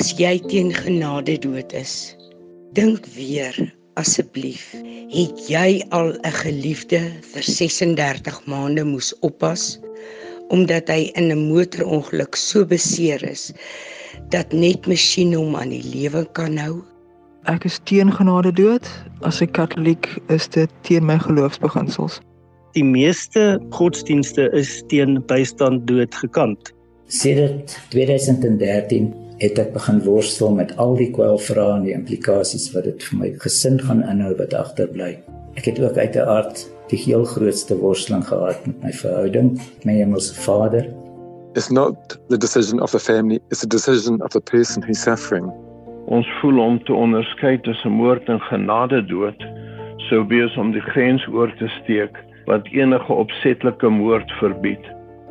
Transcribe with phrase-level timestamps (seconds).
[0.00, 2.16] as jy teen genade dood is.
[2.72, 3.52] Dink weer
[4.00, 4.70] asseblief,
[5.12, 7.00] het jy al 'n geliefde
[7.32, 9.76] vir 36 maande moes oppas
[10.48, 13.52] omdat hy in 'n motorongeluk so beseer is
[14.30, 16.80] dat net masjiene hom aan die lewe kan hou?
[17.44, 18.88] Ek is teen genade dood.
[19.20, 22.20] As 'n Katoliek is dit teen my geloofsbeginsels.
[22.72, 26.72] Die meeste godsdienste is teen bystand dood gekant.
[27.06, 33.04] Sedert 2013 het ek begin worstel met al die kwelvrae en die implikasies wat dit
[33.08, 35.14] vir my gesin gaan inhou wat agterbly.
[35.56, 40.34] Ek het ook uiteraard die heel grootste worsteling gehad met my verhouding met my hemelse
[40.44, 40.84] Vader.
[41.56, 45.48] It's not the decision of a family, it's the decision of the person who's suffering.
[46.06, 49.40] Ons voel om te onderskei tussen moord en genade dood
[50.10, 52.16] sou wees om die grens oor te steek
[52.48, 54.82] wat enige opsetlike moord verbied.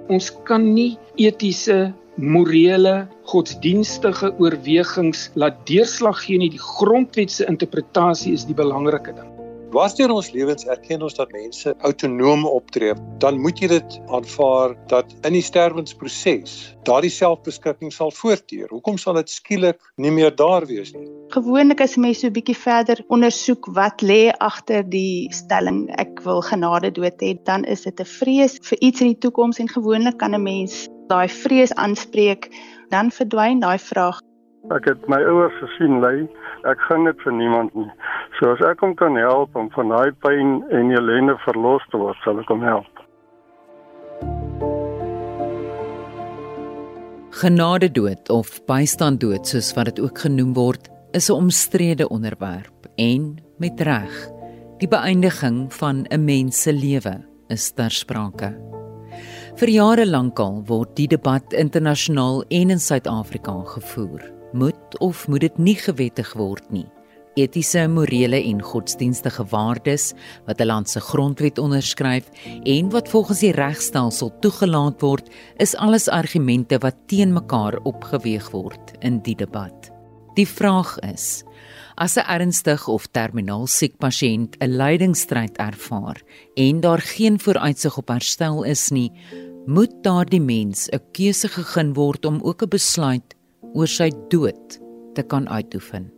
[0.09, 1.91] Ons kan nie etiese,
[2.21, 6.51] morele, godsdienstige oorwegings laat deurslag gee nie.
[6.53, 9.38] Die grondwet se interpretasie is die belangrike ding.
[9.69, 15.11] Waarsteer ons lewens erken ons dat mense autonoom optree, dan moet jy dit aanvaar dat
[15.27, 16.55] in die sterwensproses
[16.87, 18.71] daardie selfbeskikking sal voortduur.
[18.73, 21.05] Hoekom sal dit skielik nie meer daar wees nie?
[21.35, 26.41] Gewoonlik as mense so 'n bietjie verder ondersoek wat lê agter die stelling ek wil
[26.41, 30.17] genade dood hê, dan is dit 'n vrees vir iets in die toekoms en gewoonlik
[30.17, 32.49] kan 'n mens daai vrees aanspreek,
[32.89, 34.17] dan verdwyn daai vraag.
[34.75, 36.27] Ek het my ouers gesien lê
[36.67, 37.87] Ek gaan dit vir niemand nie.
[38.37, 42.19] So as ek hom kan help om van daai pyn en ellende verlos te word,
[42.25, 42.89] sal ek hom help.
[47.39, 52.89] Genade dood of bystand dood soos wat dit ook genoem word, is 'n omstrede onderwerp
[52.97, 54.11] en met reg.
[54.79, 58.51] Die beëindiging van 'n mens se lewe is ter sprake.
[59.55, 65.41] Vir jare lank al word die debat internasionaal en in Suid-Afrika gevoer moet of moet
[65.41, 66.87] dit nie gewettig word nie.
[67.39, 70.13] Etiese, morele en godsdienstige waardes
[70.45, 72.25] wat 'n land se grondwet onderskryf
[72.63, 78.91] en wat volgens die regstelsel toegelaat word, is alles argumente wat teen mekaar opgeweeg word
[78.99, 79.91] in die debat.
[80.35, 81.43] Die vraag is:
[81.95, 86.21] as 'n ernstig of terminaal siek pasiënt 'n lydingstryd ervaar
[86.55, 89.11] en daar geen vooruitsig op herstel is nie,
[89.65, 93.35] moet daardie mens 'n keuse gegee word om ook 'n besluit
[93.73, 94.79] oor sy dood
[95.15, 96.09] te kan uitoefen.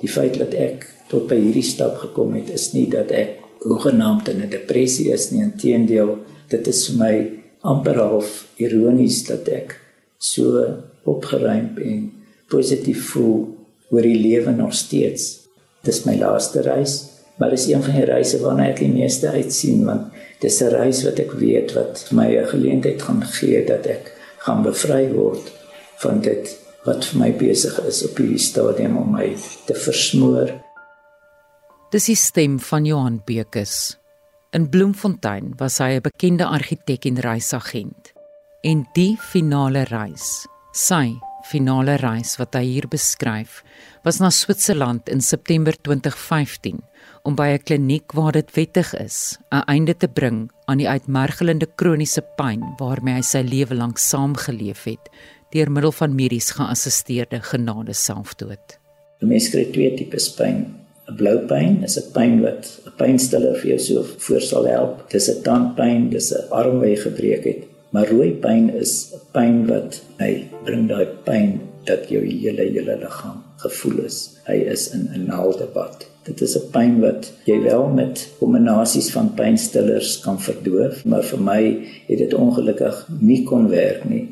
[0.00, 4.28] Die feit dat ek tot by hierdie stap gekom het is nie dat ek hoegenaamd
[4.28, 6.18] in 'n depressie is nie, inteendeel,
[6.48, 7.14] dit is vir my
[7.62, 9.76] amper half ironies dat ek
[10.18, 10.64] so
[11.04, 12.12] opgeruim en
[12.48, 13.48] positief voel
[13.90, 15.48] oor die lewe nog steeds.
[15.82, 19.84] Dis my laaste reis, maar dis een van die reise waarna ek die meeste uitsien
[19.84, 24.12] want dis 'n reis wat ek weet wat my 'n geleentheid gaan gee dat ek
[24.38, 25.52] gaan bevry word
[25.96, 29.28] van dit wat vir my besig is op hierdie stadium om my
[29.66, 30.52] te versmoor.
[31.90, 33.96] Dis die stem van Johan Bekes.
[34.54, 38.12] In Bloemfontein was hy 'n bekende argitek en reisagent.
[38.62, 43.62] En die finale reis, sy finale reis wat hy hier beskryf,
[44.04, 46.80] was na Switserland in September 2015
[47.24, 51.66] om by 'n kliniek waar dit wettig is, 'n einde te bring aan die uitmergelende
[51.76, 55.08] kroniese pyn waarmee hy sy lewe lank saamgeleef het
[55.50, 58.78] deur middel van medies geassisteerde genade selfdood.
[59.20, 60.60] Mense kry twee tipes pyn.
[61.10, 65.10] 'n Blou pyn is 'n pyn wat 'n pynstiller vir jou so voor sal help.
[65.10, 67.62] Dis 'n tandpyn, dis 'n arm wat jy gebreek het.
[67.92, 72.96] Maar rooi pyn is 'n pyn wat hy bring daai pyn dat jou hele hele
[73.02, 74.18] liggaam gevoel is.
[74.46, 76.06] Hy is in 'n naaldebad.
[76.24, 81.40] Dit is 'n pyn wat jy wel met kombinasies van pynstillers kan verdoof, maar vir
[81.40, 81.62] my
[82.08, 84.28] het dit ongelukkig nie kon werk nie.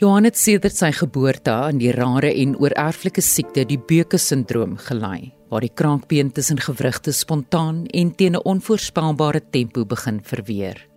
[0.00, 5.60] Johan het sedert sy geboorte aan die rare en oorerflike siekte die Beuke-sindroom gely, waar
[5.60, 10.88] die kraakbeen tussen gewrigte spontaan en teen 'n onvoorspelbare tempo begin verweer.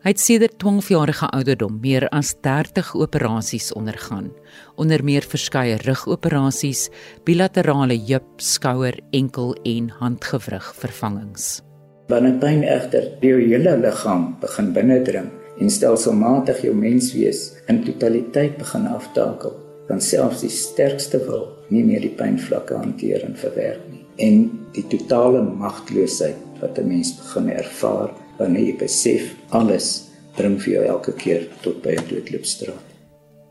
[0.00, 4.32] Hy het sedert 12 jarige ouderdom meer as 30 operasies ondergaan,
[4.76, 6.88] onder meer verskeie rugoperasies,
[7.24, 11.60] bilaterale heup, skouer, enkel en handgewrig vervangings.
[12.08, 18.86] Wanneer pyn egter deur hele liggaam begin binnendring, en stelselmatig jou menswees in totaliteit begin
[18.86, 19.54] aftakel,
[19.88, 24.04] dan selfs die sterkste wil nie meer die pynvlakke hanteer en verwerk nie.
[24.18, 24.44] En
[24.76, 30.84] die totale magteloosheid wat 'n mens begin ervaar wanneer jy besef alles bring vir jou
[30.84, 32.84] elke keer tot by 'n doodloopstraat.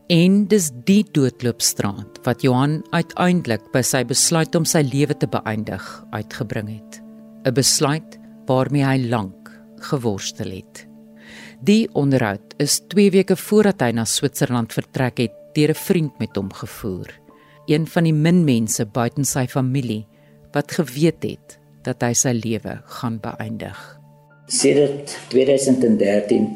[0.07, 5.83] En dis die doodloopstraat wat Johan uiteindelik by sy besluit om sy lewe te beëindig
[6.12, 7.01] uitgebring het.
[7.45, 10.87] 'n Besluit waarmee hy lank geworstel het.
[11.65, 16.36] Die onderhoud is 2 weke voordat hy na Switserland vertrek het, deur 'n vriend met
[16.36, 17.09] hom gevoer.
[17.68, 20.06] een van die min mense buiten sy familie
[20.56, 23.77] wat geweet het dat hy sy lewe gaan beëindig.
[24.48, 26.48] Sedert 2013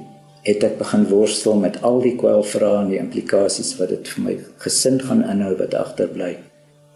[0.47, 4.37] het ek begin worstel met al die kwelvrae en die implikasies wat dit vir my
[4.63, 6.37] gesin gaan inhou wat agterbly.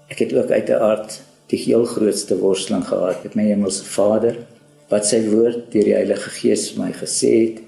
[0.10, 1.19] Ek het ook uiteraard
[1.51, 4.40] die heel grootste worsteling gehad met my hemelse Vader
[4.90, 7.64] wat sy woord deur die Heilige Gees vir my gesê het.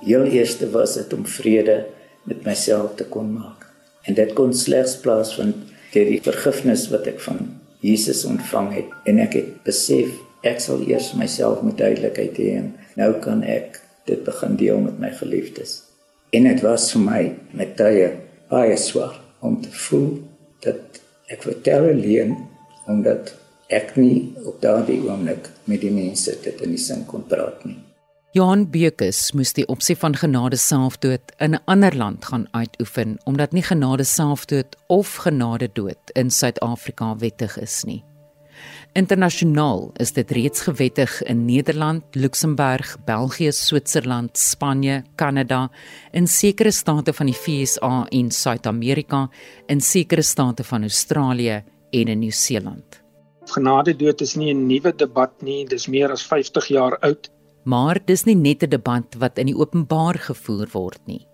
[0.00, 1.86] Heel eerste was dit om vrede
[2.22, 3.66] met myself te kon maak.
[4.02, 5.56] En dit kon slegs plaasvind
[5.92, 7.40] deur die vergifnis wat ek van
[7.84, 10.12] Jesus ontvang het en ek het besef
[10.46, 14.98] ek sal eers myself met duidelikheid hê en nou kan ek dit begin deel met
[15.02, 15.82] my geliefdes.
[16.30, 17.22] En dit was vir my
[17.56, 18.12] met tye
[18.50, 20.08] baie swaar om te voel
[20.64, 21.00] dat
[21.32, 22.36] ek vertel alleen
[22.88, 23.34] omdat
[23.68, 27.76] ek nie op daardie oomblik met die mense dit in die sin kon praat nie.
[28.38, 33.52] Johan Bekus moes die opsie van genade selfdood in 'n ander land gaan uitoefen omdat
[33.52, 38.04] nie genade selfdood of genade dood in Suid-Afrika wettig is nie.
[38.92, 45.70] Internasionaal is dit reeds gewettig in Nederland, Luxemburg, België, Switserland, Spanje, Kanada,
[46.12, 49.28] in sekere state van die VSA en Suid-Amerika,
[49.66, 53.02] in sekere state van Australië en in Nieu-Seeland.
[53.44, 57.30] Genade dood is nie 'n nuwe debat nie, dis meer as 50 jaar oud.
[57.68, 61.26] Maar dis nie net 'n debat wat in die openbaar gevoer word nie.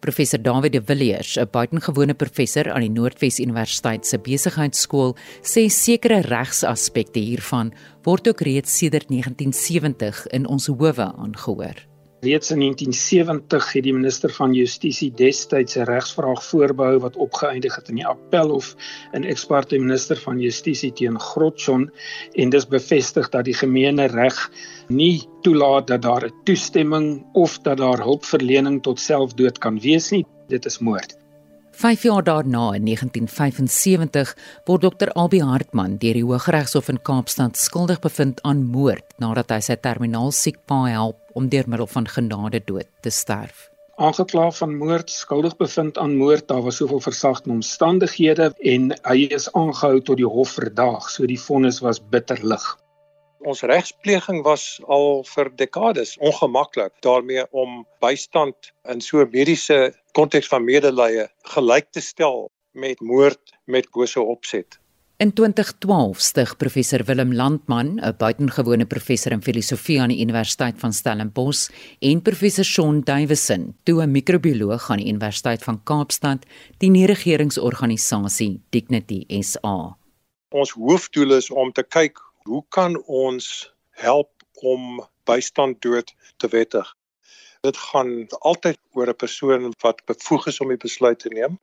[0.00, 6.20] Professor David de Villiers, 'n buitengewone professor aan die Noordwes Universiteit se besigheidskool, sê sekere
[6.20, 7.72] regsaspekte hiervan
[8.02, 11.95] word ook reeds sedert 1970 in ons howe aangehoor.
[12.20, 17.88] Reeds in 1970 het die minister van Justisie destyds 'n regsvraag voorbehou wat opgeëindig het
[17.88, 18.70] in die Appelhof
[19.12, 21.90] in eksparte minister van Justisie teen Grotjon
[22.32, 24.50] en dis bevestig dat die gemeene reg
[24.88, 30.24] nie toelaat dat daar 'n toestemming of dat daar hulpverlening tot selfdood kan wees nie.
[30.48, 31.25] Dit is moord.
[31.76, 35.10] 5 jaar daarna in 1975 word Dr.
[35.12, 40.32] Albie Hartman deur die Hooggeregshof in Kaapstad skuldig bevind aan moord nadat hy sy terminaal
[40.32, 43.66] siek pa help om deur middel van genade dood te sterf.
[44.00, 49.50] Aangekla van moord, skuldig bevind aan moord, daar was soveel versagte omstandighede en hy is
[49.52, 52.64] aangehou tot die hof verdaag, so die vonnis was bitterlig.
[53.46, 60.48] Ons regspleging was al vir dekades ongemaklik daarmee om bystand in so 'n mediese konteks
[60.50, 64.80] van medelee gelyk te stel met moord met bose opset.
[65.18, 70.92] In 2012 stig professor Willem Landman, 'n buitengewone professor in filosofie aan die Universiteit van
[70.92, 71.70] Stellenbosch,
[72.00, 76.46] en professor Shaun Davison, toe 'n microbioloog aan die Universiteit van Kaapstad,
[76.78, 79.96] die nie-regeringsorganisasie Dignity SA.
[80.50, 84.30] Ons hoofdoel is om te kyk hoe kan ons help
[84.62, 86.86] om bystand dood te wettig?
[87.66, 91.58] Dit gaan altyd oor 'n persoon wat bevoeg is om die besluit te neem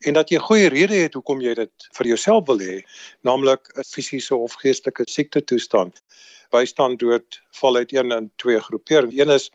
[0.00, 2.80] en dat jy goeie rede het hoekom jy dit vir jouself wil hê,
[3.22, 6.02] naamlik 'n fisiese of geestelike siekte toestand.
[6.50, 9.20] Bystand dood val uit een in twee groeperinge.
[9.20, 9.50] Een is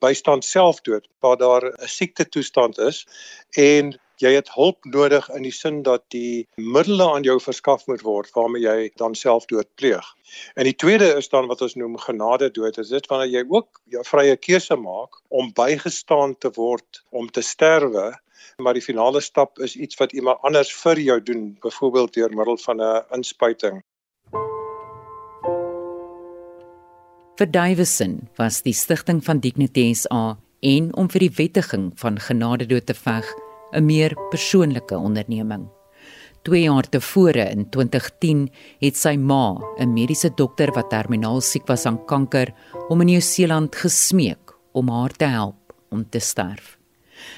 [0.00, 3.06] bystand selfdood waar daar 'n siekte toestand is
[3.50, 8.04] en jy het hulp nodig in die sin dat die middele aan jou verskaf moet
[8.04, 10.06] word waarmee jy dan selfdood pleeg.
[10.54, 12.78] En die tweede is dan wat ons noem genade dood.
[12.78, 17.42] Is dit wanneer jy ook jou vrye keuse maak om bygestaan te word om te
[17.42, 18.12] sterwe,
[18.60, 22.58] maar die finale stap is iets wat iemand anders vir jou doen, byvoorbeeld deur middel
[22.66, 23.82] van 'n inspuiting.
[27.36, 32.66] Vir Davison was die stigting van Dignity SA en om vir die wettiging van genade
[32.66, 33.24] dood te veg
[33.72, 35.68] 'n meer persoonlike onderneming.
[36.42, 38.48] 2 jaar tevore in 2010
[38.80, 42.54] het sy ma, 'n mediese dokter wat terminaal siek was aan kanker,
[42.88, 46.78] hom in Nieu-Seeland gesmeek om haar te help om te sterf.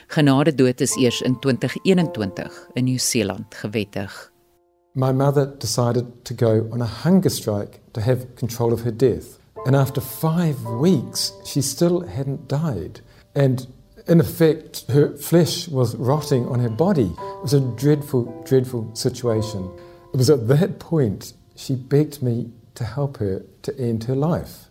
[0.06, 4.32] Genade dood is eers in 2021 in Nieu-Seeland gewettig.
[4.94, 9.40] My mother decided to go on a hunger strike to have control of her death.
[9.64, 13.02] And after 5 weeks, she still hadn't died.
[13.34, 13.66] And
[14.08, 17.14] in effect, her flesh was rotting on her body.
[17.18, 19.70] It was a dreadful, dreadful situation.
[20.12, 24.66] It was at that point she begged me to help her to end her life.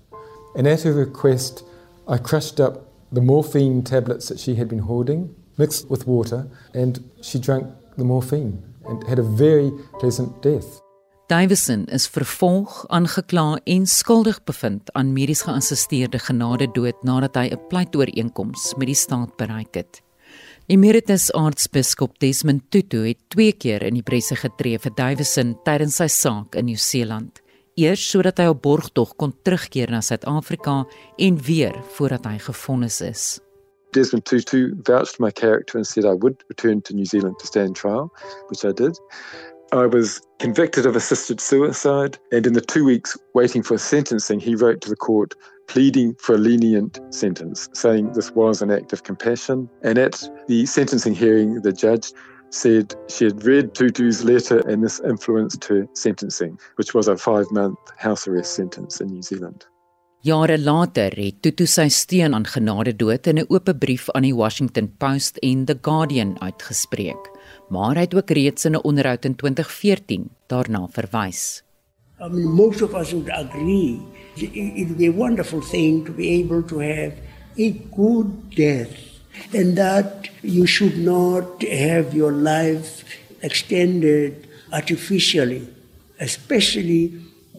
[0.56, 1.64] And at her request,
[2.08, 7.10] I crushed up the morphine tablets that she had been hoarding, mixed with water, and
[7.22, 10.81] she drank the morphine and had a very pleasant death.
[11.32, 17.68] Davison is vervolg, aangekla en skuldig bevind aan medies geassisteerde genade dood nadat hy 'n
[17.72, 20.02] pleitooreenkoms met die staat bereik het.
[20.68, 26.08] Emeritus aartsbiskop Desmond Tutu het twee keer in die presse getree vir Davison tydens sy
[26.08, 27.40] saak in Nieu-Seeland.
[27.76, 30.86] Eers sodat hy op borgtog kon terugkeer na Suid-Afrika
[31.18, 33.40] en weer voordat hy gefonnis is.
[33.94, 37.76] Desmond Tutu vouched my character and said I would return to New Zealand to stand
[37.76, 38.10] trial,
[38.50, 39.00] which I did.
[39.74, 44.54] I was convicted of assisted suicide, and in the two weeks waiting for sentencing, he
[44.54, 45.34] wrote to the court
[45.70, 49.70] pleading for a lenient sentence, saying this was an act of compassion.
[49.82, 52.12] And at the sentencing hearing, the judge
[52.50, 57.46] said she had read Tutu's letter and this influenced her sentencing, which was a five
[57.52, 59.66] month house arrest sentence in New Zealand.
[60.22, 64.36] Jare later het Tutu sy steun aan genade dood in 'n oop brief aan die
[64.36, 67.32] Washington Post en The Guardian uitgespreek,
[67.72, 71.64] maar hy het ook reeds in 'n onderhoud in 2014 daarna verwys.
[72.20, 74.00] I mean most of us would agree
[74.36, 77.14] it would be a wonderful thing to be able to have
[77.58, 78.96] a good death
[79.54, 83.04] and that you should not have your life
[83.42, 85.68] extended artificially,
[86.20, 87.08] especially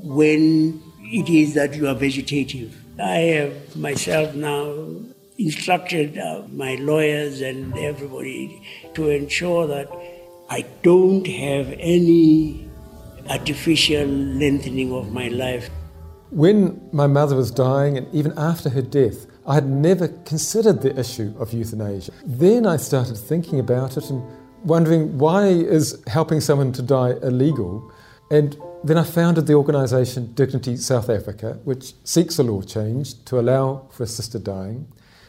[0.02, 2.74] when it is that you are vegetative.
[2.98, 4.74] I have myself now
[5.38, 8.62] instructed uh, my lawyers and everybody
[8.94, 9.88] to ensure that
[10.52, 12.68] I don't have any
[13.30, 15.70] artificial lengthening of my life.
[16.28, 20.94] When my mother was dying, and even after her death, I had never considered the
[21.00, 22.12] issue of euthanasia.
[22.26, 24.22] Then I started thinking about it and
[24.62, 27.90] wondering why is helping someone to die illegal?
[28.30, 28.54] And
[28.84, 33.86] then I founded the organisation Dignity South Africa, which seeks a law change to allow
[33.90, 34.86] for assisted dying.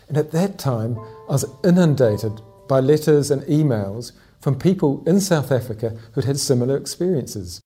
[0.09, 0.97] And at that time,
[1.29, 4.11] I was inundated by letters and emails
[4.43, 7.61] from people in South Africa who'd had similar experiences.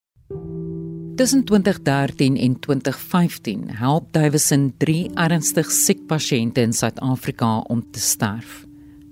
[1.15, 8.62] Tussen 2013 en 2015 help Davison 3 ernstig siek pasiënte in Suid-Afrika om te sterf.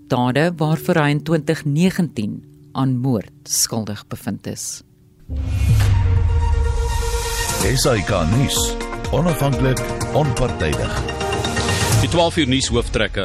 [0.07, 2.38] Dade waarvoor hy in 2019
[2.77, 4.84] aan moord skuldig bevind is.
[7.65, 8.62] SAK nuus.
[9.12, 9.81] Onafhanklik,
[10.13, 11.25] onpartydig.
[12.02, 13.24] Die 12 uur nuus hooftrekke.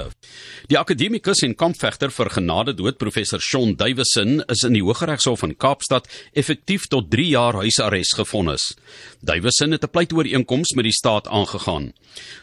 [0.71, 5.57] Die akademikus en kampvegter vir genade dood professor Shaun Davison is in die Hooggeregshof in
[5.59, 8.71] Kaapstad effektief tot 3 jaar huisarrest gevonnis.
[9.21, 11.93] Davison het 'n pleitooreenkoms met die staat aangegaan.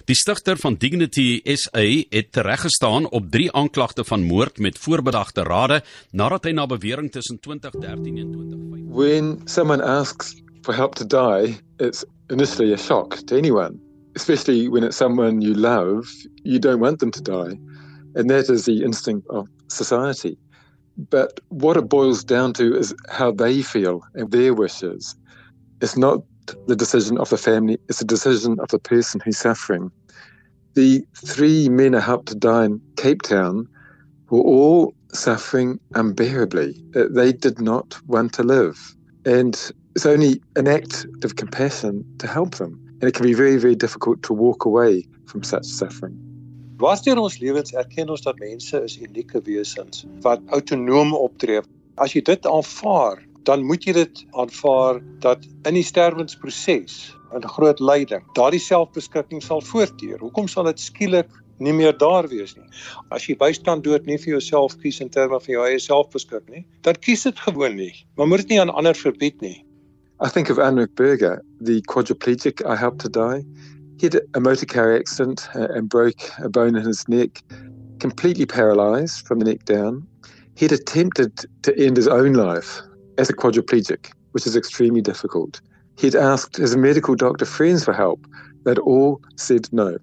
[0.05, 5.83] Die stigter van Dignity SA het tereggestaan op 3 aanklagte van moord met voorbedagte rade
[6.11, 11.57] nadat hy na bewering tussen 2013 en 2015 When someone asks for help to die,
[11.79, 13.79] it's initially a shock to anyone,
[14.17, 16.09] especially when it's someone you love,
[16.43, 17.55] you don't want them to die.
[18.15, 20.35] And that is the instinct of society.
[21.11, 25.13] But what it boils down to is how they feel and their wishes.
[25.81, 26.21] It's not
[26.65, 29.91] the decision of the family, it's the decision of the person who's suffering.
[30.73, 33.67] The three men who helped to die in Cape Town
[34.31, 36.75] were all suffering unbearably.
[36.95, 38.79] Uh, they did not want to live.
[39.25, 39.53] And
[39.95, 42.86] it's only an act of compassion to help them.
[42.99, 46.17] And it can be very, very difficult to walk away from such suffering.
[46.77, 51.61] Waarsteer ons lewens erken ons dat mense is unieke wesens wat autonoom optree.
[52.01, 56.97] As jy dit aanvaar, dan moet jy dit aanvaar dat in die sterwensproses,
[57.33, 60.19] 'n groot lyding, daardie selfbeskikking sal voortduur.
[60.21, 62.69] Hoekom sal dit skielik nie meer daar wees nie?
[63.11, 66.65] As jy bystand dood nie vir jouself kies in terme van jou eie selfbeskikking nie,
[66.81, 67.93] dan kies dit gewoon nie.
[68.15, 69.66] Maar moet dit nie aan ander verbied nie.
[70.19, 73.43] I think of Anrik Berger, the quadriplegic I helped to die.
[73.99, 77.43] He had a motor car accident uh, and broke a bone in his neck,
[77.99, 80.07] completely paralyzed from the neck down.
[80.55, 82.81] He had attempted to end his own life
[83.19, 85.61] as a quadriplegic, which is extremely difficult.
[85.99, 88.25] He'd asked his medical doctor friends for help.
[88.65, 89.97] They'd all said no.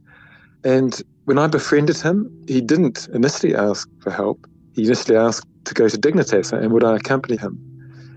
[0.63, 4.47] And when I befriended him, he didn't initially ask for help.
[4.75, 7.59] He initially asked to go to Dignitas and would I accompany him.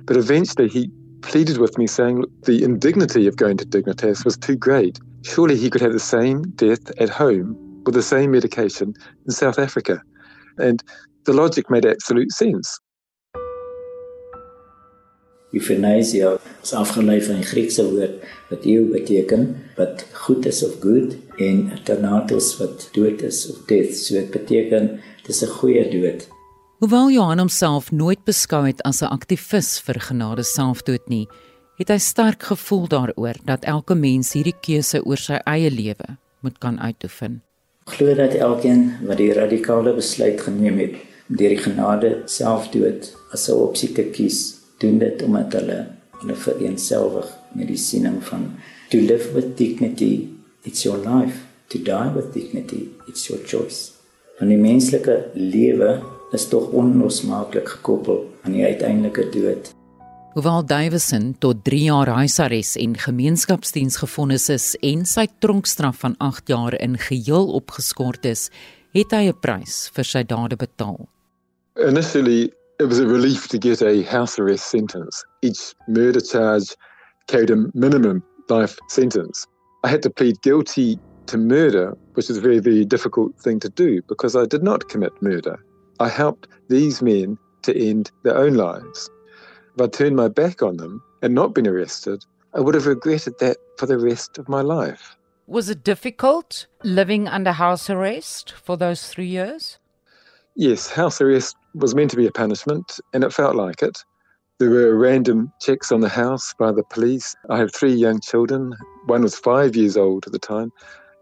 [0.05, 4.55] But eventually he pleaded with me saying the indignity of going to Dignitas was too
[4.55, 4.99] great.
[5.23, 7.55] Surely he could have the same death at home
[7.85, 8.93] with the same medication
[9.25, 10.01] in South Africa.
[10.57, 10.83] And
[11.25, 12.79] the logic made absolute sense.
[15.51, 18.19] Euthanasia is afgelei van die Griekse woord
[18.49, 19.45] wat eu beteken
[19.77, 23.95] wat goed is of good en thanatos wat dood is of death.
[23.95, 26.27] So dit beteken dis 'n goeie dood.
[26.77, 31.27] Hoewel Johan homself nooit beskou het as 'n aktivis vir genade selfdood nie,
[31.79, 36.59] het hy sterk gevoel daaroor dat elke mens hierdie keuse oor sy eie lewe moet
[36.59, 37.41] kan uitoefen.
[37.85, 40.93] Glo dat elkeen wat die radikale besluit geneem het
[41.29, 45.87] om deur die genade selfdood as 'n opsie te kies, doen dit omdat hulle
[46.19, 48.53] hulle vereenselwig met die siening van
[48.89, 50.29] to live with dignity,
[50.63, 51.37] it's your life,
[51.69, 53.91] to die with dignity, it's your choice.
[54.39, 59.73] Want die menslike lewe is tog onlosmaaklik gekoppel aan die uiteindelike dood.
[60.33, 66.47] Hoewel Davison tot 3 jaar huisarrest en gemeenskapsdiens gefonnis is en sy tronkstraf van 8
[66.47, 68.49] jaar in geheel opgeskort is,
[68.93, 71.07] het hy 'n prys vir sy dade betaal.
[71.77, 75.25] Initially, It was a relief to get a house arrest sentence.
[75.41, 76.75] Each murder charge
[77.27, 79.47] carried a minimum life sentence.
[79.83, 83.69] I had to plead guilty to murder, which is a very, very difficult thing to
[83.69, 85.57] do because I did not commit murder.
[85.99, 89.09] I helped these men to end their own lives.
[89.75, 92.23] If I'd turned my back on them and not been arrested,
[92.53, 95.15] I would have regretted that for the rest of my life.
[95.47, 99.79] Was it difficult living under house arrest for those three years?
[100.55, 104.03] Yes, house arrest was meant to be a punishment, and it felt like it.
[104.59, 107.35] There were random checks on the house by the police.
[107.49, 108.75] I have three young children.
[109.05, 110.71] One was five years old at the time.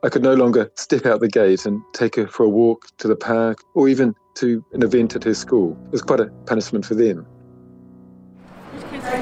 [0.03, 3.07] I could no longer step out the gate and take her for a walk to
[3.07, 5.77] the park or even to an event at her school.
[5.87, 7.25] It was quite a punishment for them.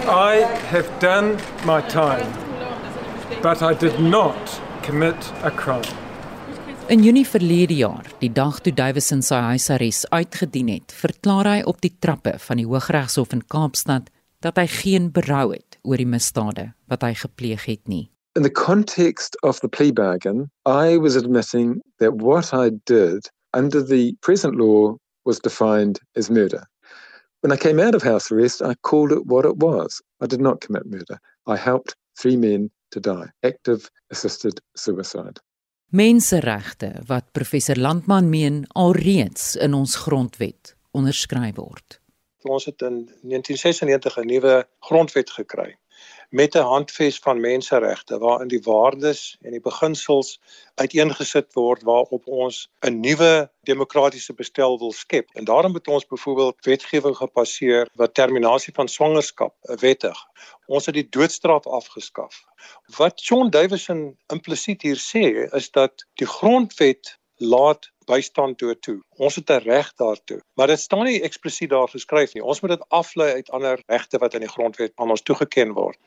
[0.05, 2.27] I have done my time,
[3.41, 5.83] but I did not commit a crime.
[6.89, 11.79] In Junie verlede jaar, die dag toe Davison sy huisarrest uitgedien het, verklaar hy op
[11.81, 14.09] die trappe van die Hooggeregshof in Kaapstad
[14.43, 18.09] dat hy geen berou het oor die misdade wat hy gepleeg het nie.
[18.35, 23.79] In the context of the plea bargain, I was admitting that what I did under
[23.79, 26.63] the present law was defined as murder.
[27.41, 30.01] When I came out of house arrest, I called it what it was.
[30.21, 31.19] I did not commit murder.
[31.45, 35.39] I helped three men to die, active assisted suicide.
[35.89, 41.99] Menseregte wat professor Landman meen alreeds in ons grondwet onderskryf word.
[42.43, 45.77] Ons het in 1996 'n nuwe grondwet gekry
[46.33, 50.39] met 'n handves van menseregte waarin die waardes en die beginsels
[50.75, 55.29] uiteengesit word waarop ons 'n nuwe demokratiese bestel wil skep.
[55.33, 60.17] En daarom het ons byvoorbeeld wetgewing gepasseer wat terminasie van swangerskap wettig.
[60.65, 62.43] Ons het die doodstraf afgeskaf.
[62.97, 68.99] Wat John Davison implisiet hier sê is dat die grondwet laat bystand dood toe.
[69.17, 72.43] Ons het 'n reg daartoe, maar dit staan nie eksplisiet daar geskryf nie.
[72.43, 75.97] Ons moet dit aflei uit ander regte wat in die grondwet aan ons toegeken word.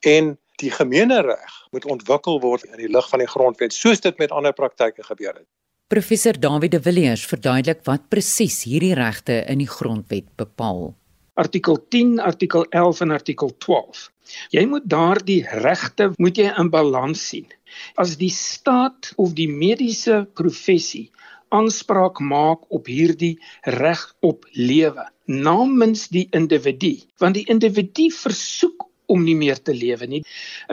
[0.00, 4.30] En die gemeenereg moet ontwikkel word in die lig van die grondwet, soos dit met
[4.30, 5.48] ander praktyke gebeur het.
[5.86, 10.96] Professor David de Villiers verduidelik wat presies hierdie regte in die grondwet bepaal.
[11.36, 14.10] Artikel 10, artikel 11 en artikel 12.
[14.50, 17.46] Jy moet daardie regte moet jy in balans sien.
[17.94, 21.10] As die staat of die mediese professie
[21.48, 29.22] aanspraak maak op hierdie reg op lewe namens die individu want die individu versoek om
[29.24, 30.22] nie meer te lewe nie.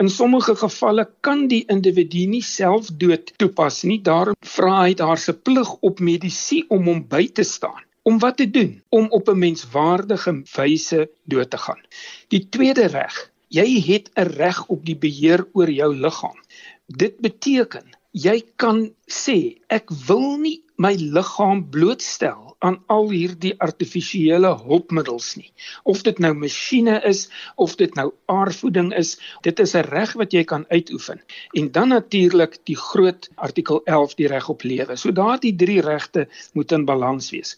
[0.00, 4.00] In sommige gevalle kan die individu nie self dood toepas nie.
[4.02, 7.82] Daarom vra hy daar se plig op mediese om hom by te staan.
[8.04, 8.82] Om wat te doen?
[8.90, 11.80] Om op 'n menswaardige wyse dood te gaan.
[12.28, 16.38] Die tweede reg, jy het 'n reg op die beheer oor jou liggaam.
[16.86, 24.52] Dit beteken jy kan sê ek wil nie my liggaam blootstel aan al hierdie artifisiële
[24.64, 25.50] hulpmiddels nie.
[25.90, 27.26] Of dit nou masjiene is
[27.60, 31.20] of dit nou aardvoeding is, dit is 'n reg wat jy kan uitoefen.
[31.58, 34.96] En dan natuurlik die groot artikel 11 die reg op lewe.
[34.96, 37.56] So daardie drie regte moet in balans wees.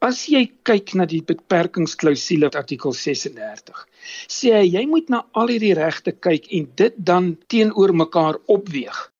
[0.00, 3.86] As jy kyk na die beperkingsklausule artikel 36,
[4.28, 9.12] sê hy jy moet na al hierdie regte kyk en dit dan teenoor mekaar opweeg.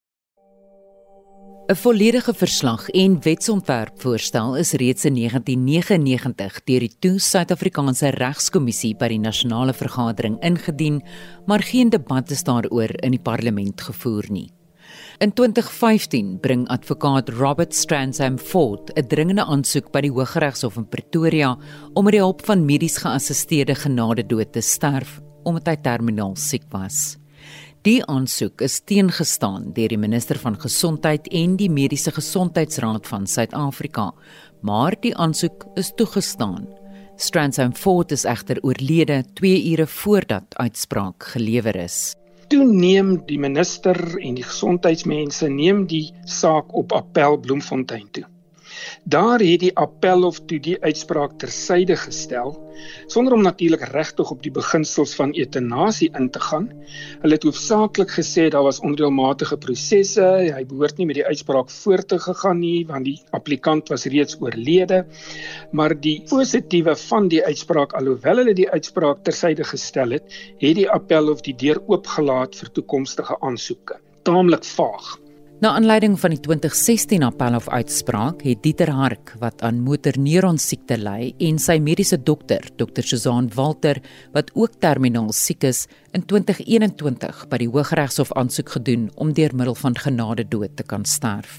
[1.69, 9.11] 'n Volledige verslag en wetsontwerpvoorstel is reeds in 1999 deur die toe Suid-Afrikaanse Regskommissie by
[9.13, 11.03] die nasionale vergadering ingedien,
[11.45, 14.49] maar geen debat is daaroor in die parlement gevoer nie.
[15.21, 21.59] In 2015 bring advokaat Robert Stransham Ford 'n dringende aansoek by die Hooggeregshof in Pretoria
[21.93, 27.18] om met die hulp van medies geassisteerde genadedood te sterf omdat hy terminaal siek was.
[27.87, 34.09] Die aansoek is teengestaan deur die minister van gesondheid en die mediese gesondheidsraad van Suid-Afrika,
[34.67, 36.67] maar die aansoek is toegestaan.
[37.23, 42.17] Stransham Fort is egter oorlede 2 ure voordat uitspraak gelewer is.
[42.51, 48.27] Toe neem die minister en die gesondheidsmense neem die saak op appel Bloemfontein toe.
[49.05, 52.57] Daar het die appelhof toe die uitspraak tersyde gestel
[53.07, 56.69] sonder om natuurlik regtig op die beginsels van etanasie in te gaan.
[57.23, 62.09] Hulle het hoofsaaklik gesê daar was onreëlmatige prosesse, hy behoort nie met die uitspraak voort
[62.13, 65.05] te gegaan nie want die applikant was reeds oorlede.
[65.73, 70.89] Maar die positiewe van die uitspraak alhoewel hulle die uitspraak tersyde gestel het, het die
[70.91, 73.99] appelhof die deur oopgelaat vir toekomstige aansoeke.
[74.23, 75.17] Taamlik vaag.
[75.59, 81.33] Na aanleiding van die 2016 appelhof uitspraak het Dieter Hark wat aan motorneuron siekte ly
[81.43, 83.03] en sy mediese dokter, Dr.
[83.03, 83.99] Suzan Walter
[84.37, 89.75] wat ook terminaal siek is, in 2021 by die Hooggeregshof aansoek gedoen om deur middel
[89.81, 91.57] van genade dood te kan sterf.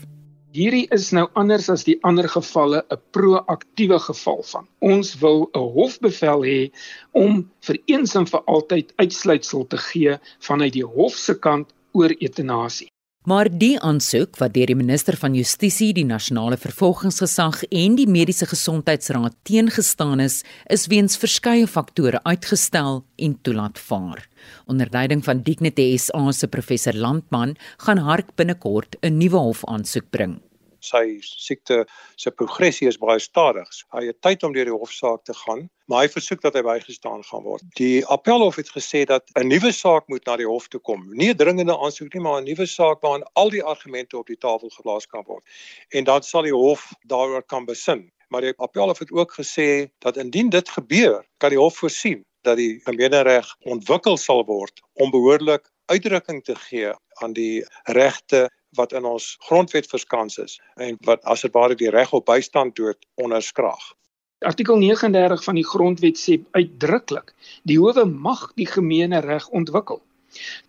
[0.55, 4.69] Hierdie is nou anders as die ander gevalle 'n proaktiewe geval van.
[4.79, 6.71] Ons wil 'n hofbevel hê
[7.11, 12.15] om vir eens en vir altyd uitsluitsel te gee vanuit die hof se kant oor
[12.19, 12.87] etanasie.
[13.29, 18.47] Maar die aansoek wat deur die minister van Justisie, die nasionale vervolgingsgesag en die mediese
[18.49, 20.39] gesondheidsraad teengestaan is,
[20.73, 24.25] is weens verskeie faktore uitgestel en toelaat vaar.
[24.65, 30.39] Onder leiding van Dignity SA se professor Landman gaan Hark binnekort 'n nuwe hofaansoek bring
[30.85, 33.69] sy siekte se progressie is baie stadig.
[33.95, 37.23] Hy het tyd om deur die hofsaak te gaan, maar hy versoek dat hy bygestaan
[37.23, 37.65] gaan word.
[37.79, 41.07] Die appelhof het gesê dat 'n nuwe saak moet na die hof toe kom.
[41.11, 44.37] Nie 'n dringende aansoek nie, maar 'n nuwe saak waarin al die argumente op die
[44.37, 45.43] tafel geplaas kan word.
[45.89, 48.11] En dan sal die hof daaroor kan besin.
[48.29, 52.57] Maar die appelhof het ook gesê dat indien dit gebeur, kan die hof voorsien dat
[52.57, 59.05] die gemeenereg ontwikkel sal word om behoorlik uitdrukking te gee aan die regte wat in
[59.05, 63.93] ons grondwet verskans is en wat as dit ware die reg op bystand dood onderskraag.
[64.39, 67.33] Artikel 39 van die grondwet sê uitdruklik
[67.67, 69.99] die howe mag die gemeene reg ontwikkel.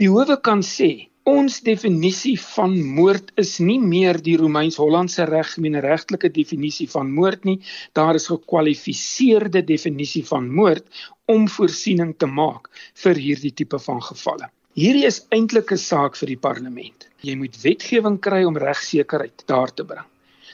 [0.02, 6.32] Die howe kan sê ons definisie van moord is nie meer die Romeins-Hollandse reg gemeeneregtelike
[6.34, 7.58] definisie van moord nie,
[7.94, 10.86] daar is gekwalifiseerde definisie van moord
[11.30, 12.72] om voorsiening te maak
[13.04, 14.50] vir hierdie tipe van gevalle.
[14.74, 17.09] Hierdie is eintlik 'n saak vir die parlement.
[17.26, 20.06] Jy moet wetgewing kry om regsekerheid daar te bring.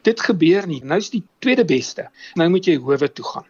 [0.03, 0.83] Dit gebeur nie.
[0.85, 2.09] Nou is die tweede beste.
[2.37, 3.47] Nou moet jy howe toe gaan.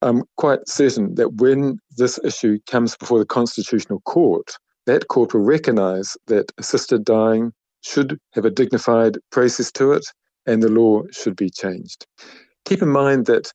[0.00, 4.56] I'm quite certain that when this issue comes before the Constitutional Court,
[4.86, 10.06] that court will recognize that assisted dying should have a dignified process to it
[10.46, 12.06] and the law should be changed.
[12.64, 13.52] Keep in mind that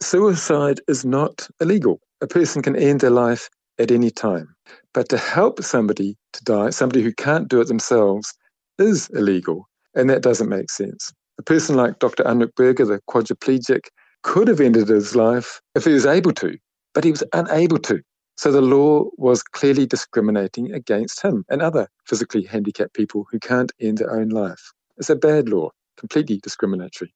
[0.00, 2.00] suicide is not illegal.
[2.20, 3.48] A person can end their life
[3.78, 4.54] at any time.
[4.92, 8.32] But to help somebody to die, somebody who can't do it themselves,
[8.78, 9.68] is illegal.
[9.94, 11.12] And that doesn't make sense.
[11.38, 12.24] A person like Dr.
[12.24, 13.86] Anouk Berger, the quadriplegic,
[14.22, 16.56] could have ended his life if he was able to,
[16.94, 18.00] but he was unable to.
[18.36, 23.72] So the law was clearly discriminating against him and other physically handicapped people who can't
[23.80, 24.72] end their own life.
[24.96, 27.14] It's a bad law, completely discriminatory.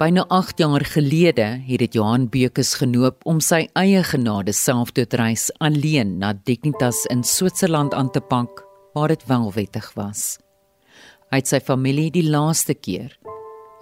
[0.00, 6.14] Byna 8 jaar gelede het dit Johan Beukes genoop om sy eie genade selfdoodreis alleen
[6.22, 8.62] na Dignitas in Switserland aan te pak
[8.96, 10.38] waar dit wel wettig was.
[11.28, 13.12] Het sy familie die laaste keer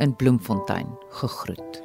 [0.03, 1.79] in Bloemfontein gegroet.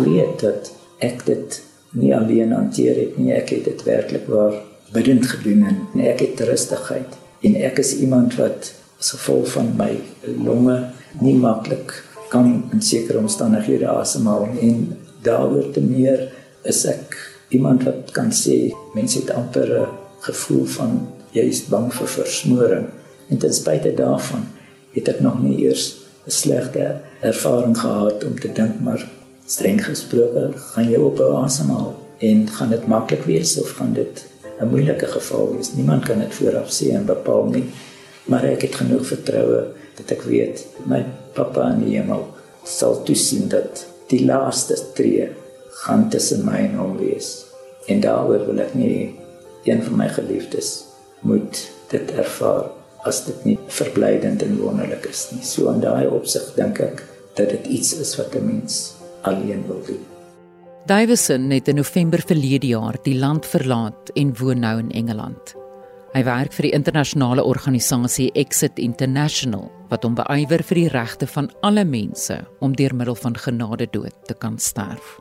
[0.00, 0.72] Weet dat
[1.04, 1.60] ek dit
[1.92, 4.62] nie alleen hanteer het nie, ek het dit werklik waar
[4.96, 9.92] bidend gedoen en ek het rustigheid en ek is iemand wat as gevolg van my
[10.40, 10.86] longe
[11.20, 14.48] nie maklik kan in sekere omstandighede asemhaal.
[14.60, 16.28] En daaroor te meer
[16.62, 17.16] is ek
[17.48, 19.88] iemand wat kan sê mense het amper 'n
[20.20, 22.86] gevoel van jy is bang vir versmoring.
[23.28, 24.44] En ten spyte daarvan
[24.92, 29.10] het ek nog nie eers 'n slegte ervaring gehad om te dink maar
[29.46, 34.26] streng gesproke gaan jy op asemhaal en gaan dit maklik wees of gaan dit
[34.60, 35.72] 'n moeilike geval wees?
[35.72, 37.64] Niemand kan dit vooraf sê en bepaal nie
[38.28, 39.60] maar ek het genoeg vertroue
[39.98, 41.02] dat ek weet my
[41.36, 42.24] Papa in die hemel
[42.68, 45.28] sal toesien dat die laaste tree
[45.84, 47.44] gaan tussen my en hom wees.
[47.88, 49.14] En daaroor wil ek nie
[49.68, 50.84] een van my geliefdes
[51.26, 51.60] moet
[51.92, 52.68] dit ervaar
[53.08, 55.42] as dit nie verblydend en wonderlik is nie.
[55.44, 57.02] So in daai opsig dink ek
[57.38, 60.04] dat dit iets is wat 'n mens alleen wil doen.
[60.86, 65.57] Davison het in November verlede jaar die land verlaat en woon nou in Engeland.
[66.14, 71.50] Hy werk vir die internasionale organisasie Exit International wat hom beywer vir die regte van
[71.68, 75.18] alle mense om deur middel van genade dood te kan sterf.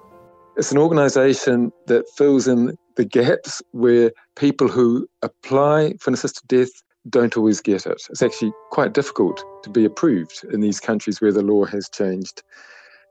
[0.56, 6.48] It's an organization that fills in the gaps where people who apply for an assisted
[6.48, 6.72] death
[7.10, 8.02] don't always get it.
[8.10, 12.44] It's actually quite difficult to be approved in these countries where the law has changed.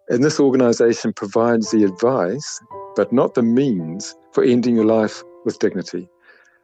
[0.08, 2.60] And this organization provides the advice,
[2.96, 6.08] but not the means, for ending your life with dignity.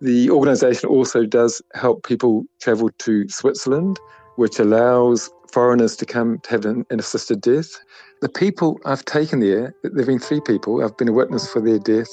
[0.03, 4.01] The organization also does help people travel to Switzerland,
[4.35, 7.79] which allows foreigners to come to have an, an assisted death.
[8.21, 11.61] The people I've taken there, there have been three people, I've been a witness for
[11.61, 12.09] their death,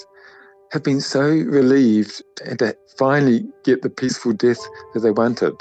[0.71, 4.62] have been so relieved and to finally get the peaceful death
[4.93, 5.56] that they wanted.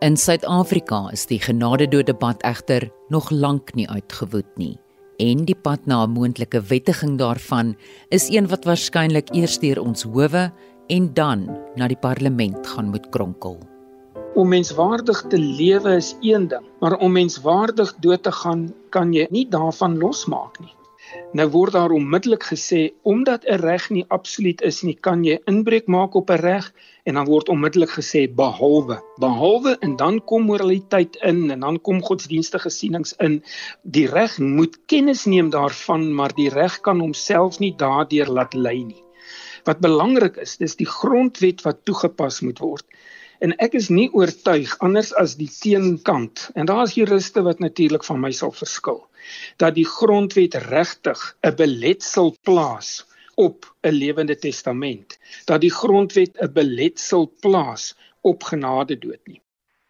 [0.00, 4.78] In Suid-Afrika is die genadedood debat egter nog lank nie uitgewoed nie.
[5.20, 7.76] En die pad na 'n moontlike wettiging daarvan
[8.08, 10.52] is een wat waarskynlik eers deur ons howe
[10.86, 13.58] en dan na die parlement gaan moet kronkel.
[14.36, 19.26] Om menswaardig te lewe is een ding, maar om menswaardig dood te gaan kan jy
[19.30, 20.72] nie daarvan losmaak nie.
[21.38, 25.86] Nou word daar onmiddellik gesê omdat 'n reg nie absoluut is nie, kan jy inbreuk
[25.86, 26.72] maak op 'n reg
[27.04, 28.98] en dan word onmiddellik gesê behalwe.
[29.18, 33.42] Behalwe en dan kom moraliteit in en dan kom godsdienstige sienings in.
[33.82, 38.84] Die reg moet kennis neem daarvan, maar die reg kan homself nie daardeur laat lei
[38.84, 39.05] nie.
[39.66, 42.86] Wat belangrik is, dis die grondwet wat toegepas moet word.
[43.44, 46.46] En ek is nie oortuig anders as die teenkant.
[46.54, 49.02] En daar's juriste wat natuurlik van my sal verskil
[49.58, 56.52] dat die grondwet regtig 'n beletsel plaas op 'n lewende testament, dat die grondwet 'n
[56.52, 59.40] beletsel plaas op genade dood nie.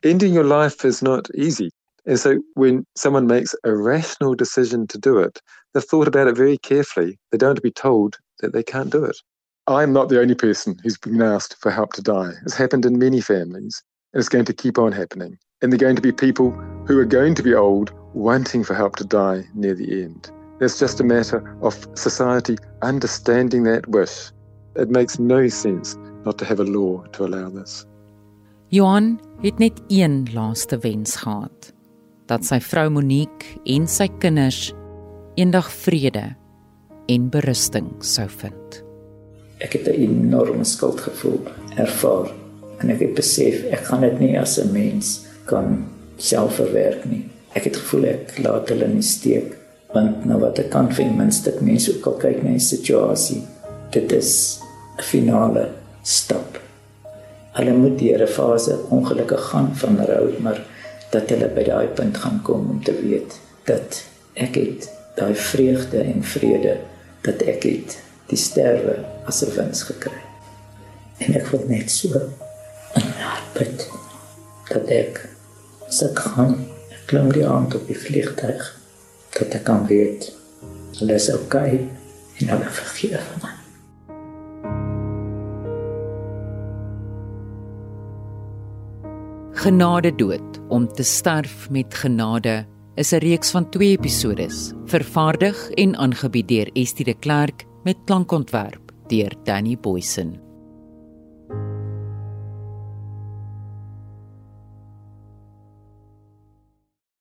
[0.01, 1.69] Ending your life is not easy.
[2.07, 6.37] And so when someone makes a rational decision to do it, they've thought about it
[6.37, 7.19] very carefully.
[7.31, 9.23] They don't be told that they can't do it.
[9.69, 12.31] I'm not the only person who's been asked for help to die.
[12.45, 15.39] It's happened in many families, and it's going to keep on happening.
[15.61, 16.53] And there are going to be people
[16.87, 20.31] who are going to be old wanting for help to die near the end.
[20.61, 24.31] It's just a matter of society understanding that wish.
[24.77, 27.85] It makes no sense not to have a law to allow this.
[28.69, 31.73] Johan het net een laaste wens gehad:
[32.27, 34.73] dat sy vrou Monique en sy kinders
[35.35, 36.37] eendag vrede
[37.07, 38.86] en berusting sou vind.
[39.59, 41.41] Ek het 'n enorme skuldgevoel
[41.77, 42.31] ervaar
[42.79, 47.25] en ek het besef ek gaan dit nie as 'n mens kan self verwerk nie.
[47.53, 49.57] Ek het gevoel ek laat hulle in die steek
[49.93, 53.43] want nou wat ek kan vir minste mense ook al kyk na die situasie.
[53.91, 54.61] Dit is
[54.99, 55.69] 'n finale
[56.03, 56.61] stap.
[57.53, 60.61] Hulle moet deur 'n fase ongelukkig gaan van rou, maar
[61.11, 65.99] dat hulle by daai punt gaan kom om te weet dat ek het daai vreugde
[65.99, 66.77] en vrede
[67.23, 70.23] dat ek het die sterwe as 'n wins gekry.
[71.19, 72.33] En ek voel net so 'n
[73.53, 73.89] punt
[74.69, 75.29] dat ek
[75.89, 76.57] se kan
[77.07, 78.65] klim die aand op die vliegtuig
[79.39, 80.33] dat ek kan weet
[80.99, 81.79] hulle is okay
[82.41, 83.53] en hulle vergeef my.
[89.67, 92.65] Genade dood om te sterf met genade
[92.97, 98.91] is 'n reeks van 2 episodes vervaardig en aangebied deur Estie de Klerk met klankontwerp
[99.07, 100.46] deur Danny Boysen.